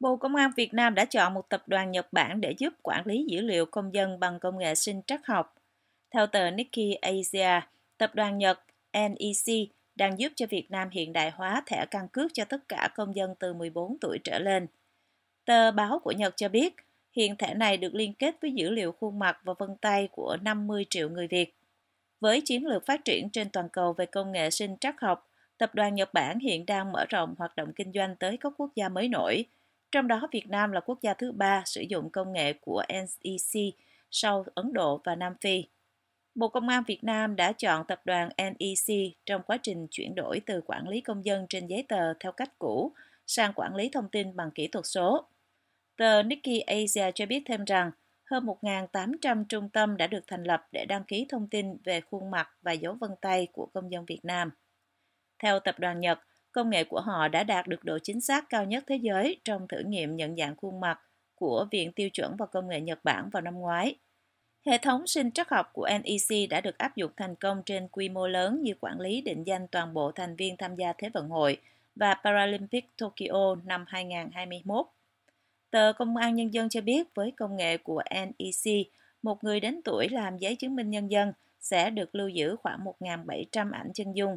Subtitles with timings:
[0.00, 3.06] Bộ Công an Việt Nam đã chọn một tập đoàn Nhật Bản để giúp quản
[3.06, 5.54] lý dữ liệu công dân bằng công nghệ sinh trắc học.
[6.10, 7.60] Theo tờ Nikkei Asia,
[7.98, 8.60] tập đoàn Nhật
[8.92, 12.88] NEC đang giúp cho Việt Nam hiện đại hóa thẻ căn cước cho tất cả
[12.94, 14.66] công dân từ 14 tuổi trở lên.
[15.44, 16.76] Tờ báo của Nhật cho biết,
[17.12, 20.36] hiện thẻ này được liên kết với dữ liệu khuôn mặt và vân tay của
[20.42, 21.54] 50 triệu người Việt.
[22.20, 25.74] Với chiến lược phát triển trên toàn cầu về công nghệ sinh trắc học, tập
[25.74, 28.88] đoàn Nhật Bản hiện đang mở rộng hoạt động kinh doanh tới các quốc gia
[28.88, 29.44] mới nổi.
[29.92, 33.74] Trong đó Việt Nam là quốc gia thứ ba sử dụng công nghệ của NEC
[34.10, 35.64] sau Ấn Độ và Nam Phi.
[36.34, 38.96] Bộ Công an Việt Nam đã chọn tập đoàn NEC
[39.26, 42.58] trong quá trình chuyển đổi từ quản lý công dân trên giấy tờ theo cách
[42.58, 42.92] cũ
[43.26, 45.28] sang quản lý thông tin bằng kỹ thuật số.
[45.96, 47.90] Tờ Nikkei Asia cho biết thêm rằng
[48.24, 52.30] hơn 1.800 trung tâm đã được thành lập để đăng ký thông tin về khuôn
[52.30, 54.50] mặt và dấu vân tay của công dân Việt Nam.
[55.38, 56.18] Theo tập đoàn Nhật,
[56.52, 59.68] công nghệ của họ đã đạt được độ chính xác cao nhất thế giới trong
[59.68, 61.00] thử nghiệm nhận dạng khuôn mặt
[61.34, 63.94] của Viện Tiêu chuẩn và Công nghệ Nhật Bản vào năm ngoái.
[64.66, 68.08] Hệ thống sinh trắc học của NEC đã được áp dụng thành công trên quy
[68.08, 71.28] mô lớn như quản lý định danh toàn bộ thành viên tham gia Thế vận
[71.28, 71.58] hội
[71.96, 74.86] và Paralympic Tokyo năm 2021.
[75.70, 78.86] Tờ Công an Nhân dân cho biết với công nghệ của NEC,
[79.22, 82.84] một người đến tuổi làm giấy chứng minh nhân dân sẽ được lưu giữ khoảng
[83.00, 84.36] 1.700 ảnh chân dung.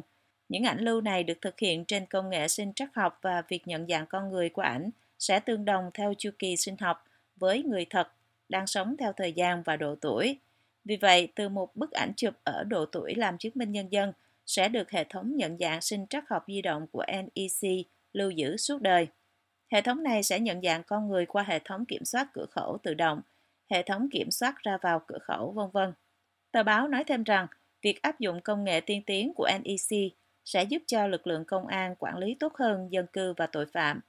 [0.52, 3.66] Những ảnh lưu này được thực hiện trên công nghệ sinh trắc học và việc
[3.66, 7.04] nhận dạng con người của ảnh sẽ tương đồng theo chu kỳ sinh học
[7.36, 8.08] với người thật
[8.48, 10.38] đang sống theo thời gian và độ tuổi.
[10.84, 14.12] Vì vậy, từ một bức ảnh chụp ở độ tuổi làm chứng minh nhân dân
[14.46, 18.56] sẽ được hệ thống nhận dạng sinh trắc học di động của NEC lưu giữ
[18.56, 19.08] suốt đời.
[19.68, 22.78] Hệ thống này sẽ nhận dạng con người qua hệ thống kiểm soát cửa khẩu
[22.82, 23.20] tự động,
[23.70, 25.92] hệ thống kiểm soát ra vào cửa khẩu, vân vân.
[26.50, 27.46] Tờ báo nói thêm rằng,
[27.82, 30.12] việc áp dụng công nghệ tiên tiến của NEC
[30.44, 33.66] sẽ giúp cho lực lượng công an quản lý tốt hơn dân cư và tội
[33.66, 34.00] phạm.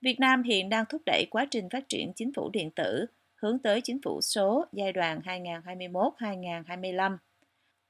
[0.00, 3.58] Việt Nam hiện đang thúc đẩy quá trình phát triển chính phủ điện tử, hướng
[3.58, 7.16] tới chính phủ số giai đoạn 2021-2025.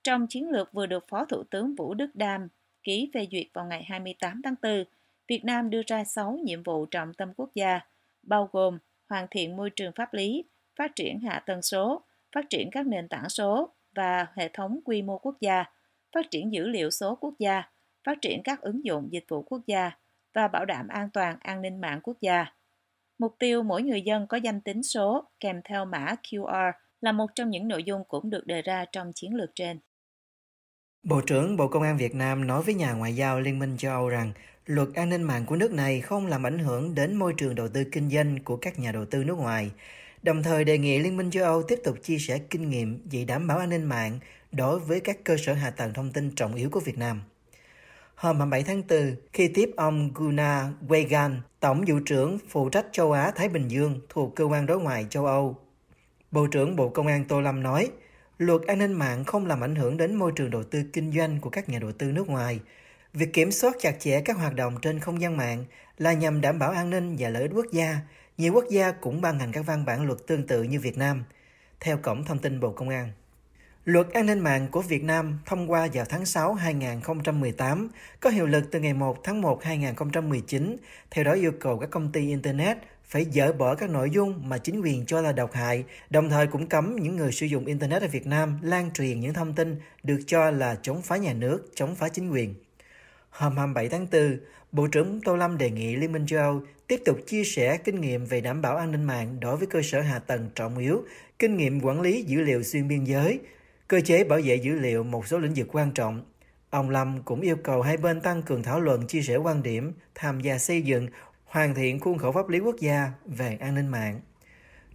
[0.04, 2.48] Trong chiến lược vừa được Phó Thủ tướng Vũ Đức Đam
[2.82, 4.84] ký phê duyệt vào ngày 28 tháng 4,
[5.28, 7.80] Việt Nam đưa ra 6 nhiệm vụ trọng tâm quốc gia,
[8.22, 10.44] bao gồm hoàn thiện môi trường pháp lý,
[10.76, 12.02] phát triển hạ tầng số,
[12.34, 15.64] phát triển các nền tảng số và hệ thống quy mô quốc gia,
[16.16, 17.62] phát triển dữ liệu số quốc gia,
[18.06, 19.90] phát triển các ứng dụng dịch vụ quốc gia
[20.34, 22.46] và bảo đảm an toàn an ninh mạng quốc gia.
[23.18, 27.26] Mục tiêu mỗi người dân có danh tính số kèm theo mã QR là một
[27.34, 29.78] trong những nội dung cũng được đề ra trong chiến lược trên.
[31.02, 33.92] Bộ trưởng Bộ Công an Việt Nam nói với nhà ngoại giao Liên minh châu
[33.92, 34.32] Âu rằng
[34.66, 37.68] luật an ninh mạng của nước này không làm ảnh hưởng đến môi trường đầu
[37.68, 39.70] tư kinh doanh của các nhà đầu tư nước ngoài,
[40.26, 43.24] đồng thời đề nghị Liên minh châu Âu tiếp tục chia sẻ kinh nghiệm về
[43.24, 44.18] đảm bảo an ninh mạng
[44.52, 47.22] đối với các cơ sở hạ tầng thông tin trọng yếu của Việt Nam.
[48.14, 53.12] Hôm 27 tháng 4, khi tiếp ông Gunnar Wegan, Tổng vụ trưởng phụ trách châu
[53.12, 55.56] Á-Thái Bình Dương thuộc Cơ quan Đối ngoại châu Âu,
[56.30, 57.90] Bộ trưởng Bộ Công an Tô Lâm nói,
[58.38, 61.40] luật an ninh mạng không làm ảnh hưởng đến môi trường đầu tư kinh doanh
[61.40, 62.60] của các nhà đầu tư nước ngoài.
[63.12, 65.64] Việc kiểm soát chặt chẽ các hoạt động trên không gian mạng
[65.98, 67.98] là nhằm đảm bảo an ninh và lợi ích quốc gia.
[68.38, 71.24] Nhiều quốc gia cũng ban hành các văn bản luật tương tự như Việt Nam,
[71.80, 73.10] theo Cổng Thông tin Bộ Công an.
[73.84, 77.88] Luật an ninh mạng của Việt Nam thông qua vào tháng 6 2018,
[78.20, 80.76] có hiệu lực từ ngày 1 tháng 1 2019,
[81.10, 84.58] theo đó yêu cầu các công ty Internet phải dỡ bỏ các nội dung mà
[84.58, 88.02] chính quyền cho là độc hại, đồng thời cũng cấm những người sử dụng Internet
[88.02, 91.70] ở Việt Nam lan truyền những thông tin được cho là chống phá nhà nước,
[91.74, 92.54] chống phá chính quyền.
[93.38, 94.38] Hôm 27 tháng 4,
[94.72, 98.00] Bộ trưởng Tô Lâm đề nghị Liên minh châu Âu tiếp tục chia sẻ kinh
[98.00, 101.04] nghiệm về đảm bảo an ninh mạng đối với cơ sở hạ tầng trọng yếu,
[101.38, 103.40] kinh nghiệm quản lý dữ liệu xuyên biên giới,
[103.88, 106.22] cơ chế bảo vệ dữ liệu một số lĩnh vực quan trọng.
[106.70, 109.92] Ông Lâm cũng yêu cầu hai bên tăng cường thảo luận chia sẻ quan điểm,
[110.14, 111.08] tham gia xây dựng,
[111.44, 114.20] hoàn thiện khuôn khổ pháp lý quốc gia về an ninh mạng.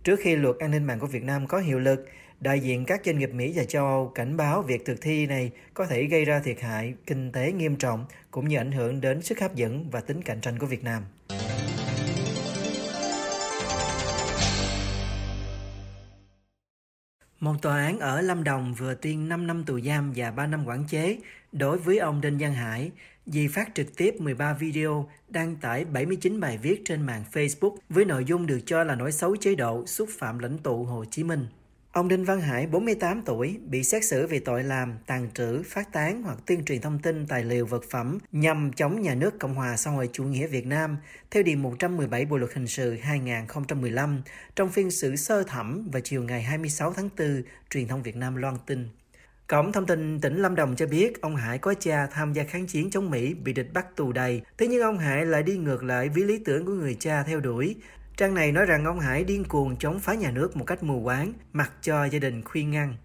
[0.04, 2.06] Trước khi luật an ninh mạng của Việt Nam có hiệu lực,
[2.42, 5.52] đại diện các doanh nghiệp Mỹ và châu Âu cảnh báo việc thực thi này
[5.74, 9.22] có thể gây ra thiệt hại kinh tế nghiêm trọng cũng như ảnh hưởng đến
[9.22, 11.04] sức hấp dẫn và tính cạnh tranh của Việt Nam.
[17.40, 20.66] Một tòa án ở Lâm Đồng vừa tuyên 5 năm tù giam và 3 năm
[20.68, 21.18] quản chế
[21.52, 22.92] đối với ông Đinh Văn Hải
[23.26, 28.06] vì phát trực tiếp 13 video đăng tải 79 bài viết trên mạng Facebook với
[28.06, 31.24] nội dung được cho là nói xấu chế độ, xúc phạm lãnh tụ Hồ Chí
[31.24, 31.46] Minh.
[31.92, 35.94] Ông Đinh Văn Hải, 48 tuổi, bị xét xử về tội làm, tàn trữ, phát
[35.94, 39.56] tán hoặc tuyên truyền thông tin tài liệu vật phẩm nhằm chống nhà nước Cộng
[39.56, 40.98] hòa xã hội chủ nghĩa Việt Nam
[41.32, 44.22] theo Điều 117 Bộ Luật Hình sự 2015
[44.56, 48.36] trong phiên xử sơ thẩm vào chiều ngày 26 tháng 4, truyền thông Việt Nam
[48.36, 48.88] loan tin.
[49.48, 52.68] Cổng thông tin tỉnh Lâm Đồng cho biết ông Hải có cha tham gia kháng
[52.68, 54.42] chiến chống Mỹ bị địch bắt tù đầy.
[54.58, 57.40] Thế nhưng ông Hải lại đi ngược lại với lý tưởng của người cha theo
[57.40, 57.76] đuổi.
[58.22, 61.02] Trang này nói rằng ông Hải điên cuồng chống phá nhà nước một cách mù
[61.04, 62.96] quáng, mặc cho gia đình khuyên ngăn.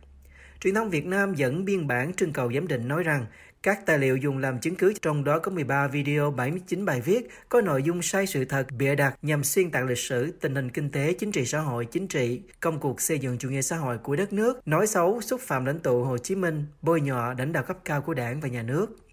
[0.60, 3.26] Truyền thông Việt Nam dẫn biên bản trưng cầu giám định nói rằng
[3.62, 7.30] các tài liệu dùng làm chứng cứ trong đó có 13 video, 79 bài viết
[7.48, 10.70] có nội dung sai sự thật, bịa đặt nhằm xuyên tạc lịch sử, tình hình
[10.70, 13.76] kinh tế, chính trị xã hội, chính trị, công cuộc xây dựng chủ nghĩa xã
[13.76, 17.34] hội của đất nước, nói xấu, xúc phạm lãnh tụ Hồ Chí Minh, bôi nhọ
[17.38, 19.05] lãnh đạo cấp cao của đảng và nhà nước.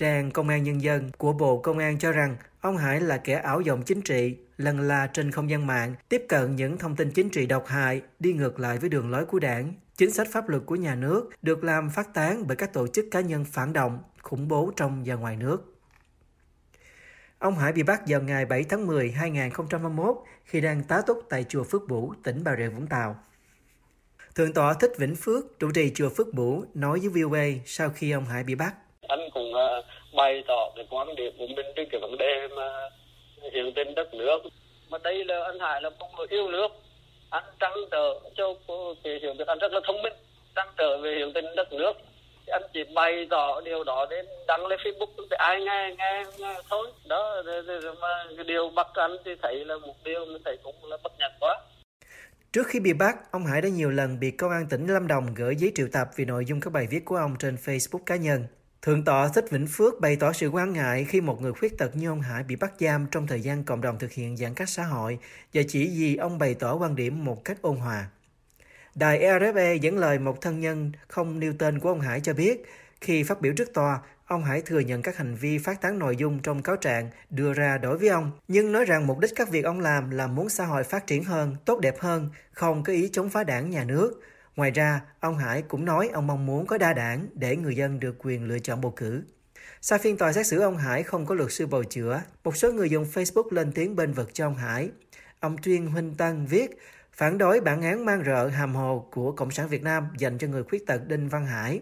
[0.00, 3.34] Trang Công an Nhân dân của Bộ Công an cho rằng ông Hải là kẻ
[3.34, 7.10] ảo vọng chính trị, lần la trên không gian mạng, tiếp cận những thông tin
[7.10, 10.48] chính trị độc hại, đi ngược lại với đường lối của đảng, chính sách pháp
[10.48, 13.72] luật của nhà nước được làm phát tán bởi các tổ chức cá nhân phản
[13.72, 15.74] động, khủng bố trong và ngoài nước.
[17.38, 21.44] Ông Hải bị bắt vào ngày 7 tháng 10 2021 khi đang tá túc tại
[21.48, 23.18] chùa Phước Bủ, tỉnh Bà Rịa Vũng Tàu.
[24.34, 28.10] Thượng tọa Thích Vĩnh Phước, trụ trì chùa Phước Bủ, nói với VOA sau khi
[28.10, 28.74] ông Hải bị bắt.
[29.10, 29.82] Anh cũng à,
[30.16, 32.90] bày tỏ cái quan điểm của mình trên cái vấn đề mà
[33.52, 34.38] hiện tình đất nước.
[34.88, 36.68] Mà đây là anh Hải là một người yêu nước,
[37.30, 38.54] anh trăn trở cho
[39.04, 40.12] cái hiểu được anh rất là thông minh
[40.56, 41.92] trăn trở về hiểu tình đất nước
[42.50, 46.54] anh chỉ bày tỏ điều đó đến đăng lên facebook thì ai nghe nghe, nghe
[46.70, 47.42] thôi đó
[48.00, 51.12] mà cái điều bắt anh thì thấy là một điều mình thấy cũng là bất
[51.18, 51.60] nhật quá
[52.52, 55.34] Trước khi bị bắt, ông Hải đã nhiều lần bị công an tỉnh Lâm Đồng
[55.36, 58.16] gửi giấy triệu tập vì nội dung các bài viết của ông trên Facebook cá
[58.16, 58.46] nhân.
[58.82, 61.96] Thượng tọa Thích Vĩnh Phước bày tỏ sự quan ngại khi một người khuyết tật
[61.96, 64.68] như ông Hải bị bắt giam trong thời gian cộng đồng thực hiện giãn cách
[64.68, 65.18] xã hội
[65.54, 68.06] và chỉ vì ông bày tỏ quan điểm một cách ôn hòa.
[68.94, 72.64] Đài RFE dẫn lời một thân nhân không nêu tên của ông Hải cho biết,
[73.00, 76.16] khi phát biểu trước tòa, ông Hải thừa nhận các hành vi phát tán nội
[76.16, 79.50] dung trong cáo trạng đưa ra đối với ông, nhưng nói rằng mục đích các
[79.50, 82.92] việc ông làm là muốn xã hội phát triển hơn, tốt đẹp hơn, không có
[82.92, 84.20] ý chống phá đảng nhà nước.
[84.60, 88.00] Ngoài ra, ông Hải cũng nói ông mong muốn có đa đảng để người dân
[88.00, 89.22] được quyền lựa chọn bầu cử.
[89.80, 92.72] Sau phiên tòa xét xử ông Hải không có luật sư bầu chữa, một số
[92.72, 94.90] người dùng Facebook lên tiếng bên vực cho ông Hải.
[95.40, 96.70] Ông Tuyên Huynh Tân viết,
[97.12, 100.48] phản đối bản án mang rợ hàm hồ của Cộng sản Việt Nam dành cho
[100.48, 101.80] người khuyết tật Đinh Văn Hải.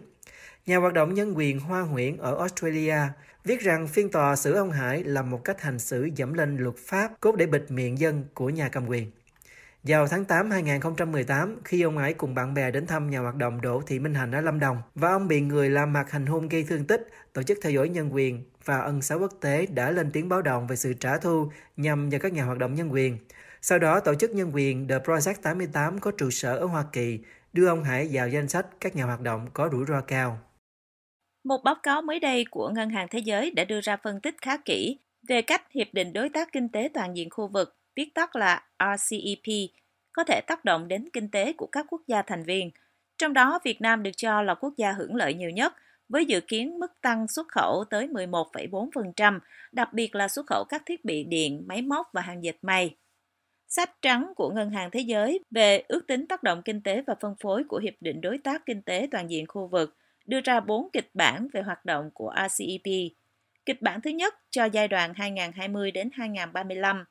[0.65, 2.97] Nhà hoạt động nhân quyền Hoa Nguyễn ở Australia
[3.45, 6.75] viết rằng phiên tòa xử ông Hải là một cách hành xử dẫm lên luật
[6.77, 9.11] pháp cốt để bịt miệng dân của nhà cầm quyền.
[9.83, 13.61] Vào tháng 8 2018, khi ông Hải cùng bạn bè đến thăm nhà hoạt động
[13.61, 16.47] Đỗ Thị Minh Hạnh ở Lâm Đồng và ông bị người làm mặt hành hung
[16.47, 19.91] gây thương tích, tổ chức theo dõi nhân quyền và ân xá quốc tế đã
[19.91, 22.93] lên tiếng báo động về sự trả thù nhằm vào các nhà hoạt động nhân
[22.93, 23.17] quyền.
[23.61, 27.19] Sau đó, tổ chức nhân quyền The Project 88 có trụ sở ở Hoa Kỳ
[27.53, 30.39] đưa ông Hải vào danh sách các nhà hoạt động có rủi ro cao.
[31.43, 34.35] Một báo cáo mới đây của Ngân hàng Thế giới đã đưa ra phân tích
[34.41, 34.97] khá kỹ
[35.27, 38.63] về cách Hiệp định Đối tác Kinh tế Toàn diện khu vực viết tắt là
[38.79, 39.69] RCEP,
[40.11, 42.71] có thể tác động đến kinh tế của các quốc gia thành viên.
[43.17, 45.73] Trong đó, Việt Nam được cho là quốc gia hưởng lợi nhiều nhất,
[46.09, 49.39] với dự kiến mức tăng xuất khẩu tới 11,4%,
[49.71, 52.95] đặc biệt là xuất khẩu các thiết bị điện, máy móc và hàng dệt may.
[53.67, 57.15] Sách trắng của Ngân hàng Thế giới về ước tính tác động kinh tế và
[57.21, 60.59] phân phối của Hiệp định Đối tác Kinh tế Toàn diện khu vực đưa ra
[60.59, 63.11] 4 kịch bản về hoạt động của RCEP.
[63.65, 67.05] Kịch bản thứ nhất cho giai đoạn 2020 đến 2035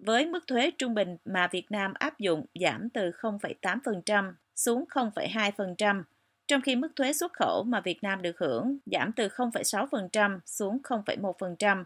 [0.00, 6.02] với mức thuế trung bình mà Việt Nam áp dụng giảm từ 0,8% xuống 0,2%,
[6.48, 10.78] trong khi mức thuế xuất khẩu mà Việt Nam được hưởng giảm từ 0,6% xuống
[10.82, 11.84] 0,1%.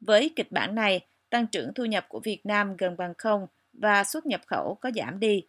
[0.00, 4.04] Với kịch bản này, tăng trưởng thu nhập của Việt Nam gần bằng không và
[4.04, 5.46] xuất nhập khẩu có giảm đi.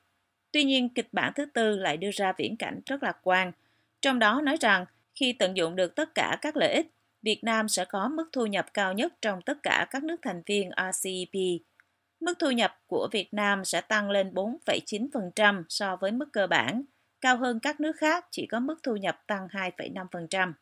[0.52, 3.52] Tuy nhiên, kịch bản thứ tư lại đưa ra viễn cảnh rất lạc quan,
[4.02, 6.88] trong đó nói rằng khi tận dụng được tất cả các lợi ích,
[7.22, 10.42] Việt Nam sẽ có mức thu nhập cao nhất trong tất cả các nước thành
[10.46, 11.62] viên RCEP
[12.22, 16.84] Mức thu nhập của Việt Nam sẽ tăng lên 4,9% so với mức cơ bản,
[17.22, 20.54] cao hơn các nước khác chỉ có mức thu nhập tăng 2,5%.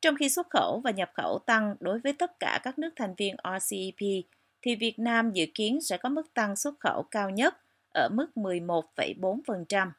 [0.00, 3.14] Trong khi xuất khẩu và nhập khẩu tăng đối với tất cả các nước thành
[3.16, 4.24] viên RCEP,
[4.62, 7.54] thì Việt Nam dự kiến sẽ có mức tăng xuất khẩu cao nhất
[7.94, 9.90] ở mức 11,4%.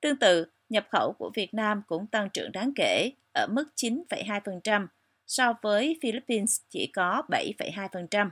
[0.00, 4.86] Tương tự, nhập khẩu của Việt Nam cũng tăng trưởng đáng kể ở mức 9,2%
[5.26, 8.30] so với Philippines chỉ có 7,2%.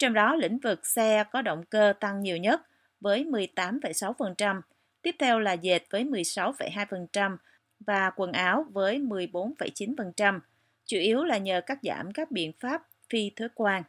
[0.00, 2.60] Trong đó lĩnh vực xe có động cơ tăng nhiều nhất
[3.00, 4.60] với 18,6%,
[5.02, 7.36] tiếp theo là dệt với 16,2%
[7.80, 10.40] và quần áo với 14,9%,
[10.86, 13.82] chủ yếu là nhờ cắt giảm các biện pháp phi thuế quan.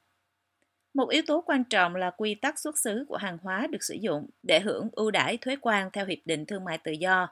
[0.93, 3.97] Một yếu tố quan trọng là quy tắc xuất xứ của hàng hóa được sử
[4.01, 7.27] dụng để hưởng ưu đãi thuế quan theo Hiệp định Thương mại Tự do.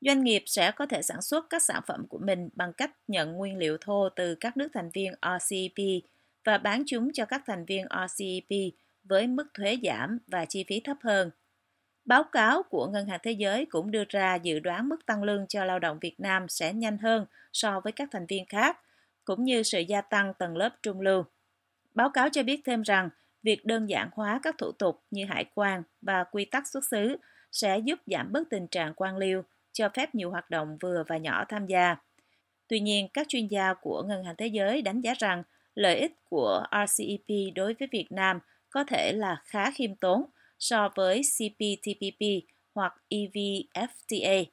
[0.00, 3.32] Doanh nghiệp sẽ có thể sản xuất các sản phẩm của mình bằng cách nhận
[3.32, 6.02] nguyên liệu thô từ các nước thành viên RCEP
[6.44, 8.72] và bán chúng cho các thành viên RCEP
[9.04, 11.30] với mức thuế giảm và chi phí thấp hơn.
[12.04, 15.46] Báo cáo của Ngân hàng Thế giới cũng đưa ra dự đoán mức tăng lương
[15.46, 18.78] cho lao động Việt Nam sẽ nhanh hơn so với các thành viên khác,
[19.24, 21.24] cũng như sự gia tăng tầng lớp trung lưu.
[21.94, 23.08] Báo cáo cho biết thêm rằng,
[23.42, 27.16] việc đơn giản hóa các thủ tục như hải quan và quy tắc xuất xứ
[27.52, 29.42] sẽ giúp giảm bớt tình trạng quan liêu,
[29.72, 31.96] cho phép nhiều hoạt động vừa và nhỏ tham gia.
[32.68, 35.42] Tuy nhiên, các chuyên gia của Ngân hàng Thế giới đánh giá rằng
[35.74, 38.38] lợi ích của RCEP đối với Việt Nam
[38.70, 40.24] có thể là khá khiêm tốn
[40.58, 44.44] so với CPTPP hoặc EVFTA.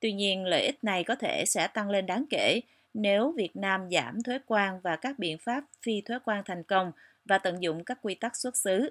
[0.00, 2.60] Tuy nhiên, lợi ích này có thể sẽ tăng lên đáng kể
[2.94, 6.92] nếu Việt Nam giảm thuế quan và các biện pháp phi thuế quan thành công
[7.24, 8.90] và tận dụng các quy tắc xuất xứ.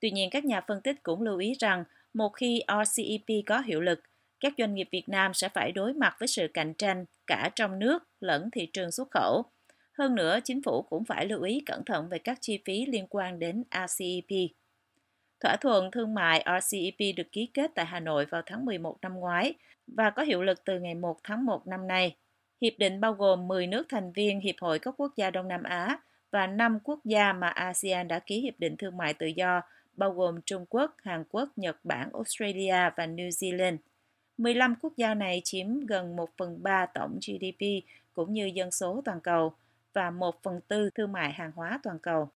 [0.00, 3.80] Tuy nhiên, các nhà phân tích cũng lưu ý rằng một khi RCEP có hiệu
[3.80, 4.00] lực,
[4.40, 7.78] các doanh nghiệp Việt Nam sẽ phải đối mặt với sự cạnh tranh cả trong
[7.78, 9.44] nước lẫn thị trường xuất khẩu.
[9.98, 13.06] Hơn nữa, chính phủ cũng phải lưu ý cẩn thận về các chi phí liên
[13.10, 14.50] quan đến RCEP.
[15.40, 19.14] Thỏa thuận thương mại RCEP được ký kết tại Hà Nội vào tháng 11 năm
[19.14, 19.54] ngoái
[19.86, 22.16] và có hiệu lực từ ngày 1 tháng 1 năm nay.
[22.60, 25.62] Hiệp định bao gồm 10 nước thành viên Hiệp hội các quốc gia Đông Nam
[25.62, 25.98] Á
[26.30, 29.60] và 5 quốc gia mà ASEAN đã ký Hiệp định Thương mại Tự do,
[29.94, 33.76] bao gồm Trung Quốc, Hàn Quốc, Nhật Bản, Australia và New Zealand.
[34.38, 37.66] 15 quốc gia này chiếm gần 1 phần 3 tổng GDP
[38.14, 39.54] cũng như dân số toàn cầu
[39.96, 42.30] và 1 phần tư thương mại hàng hóa toàn cầu.